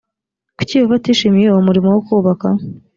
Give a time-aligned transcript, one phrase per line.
[0.57, 2.47] kuki yehova atishimiye uwo murimo wo kubaka?